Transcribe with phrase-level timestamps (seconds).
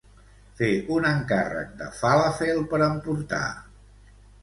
[0.61, 3.47] Fer un encàrrec de falàfel per emportar.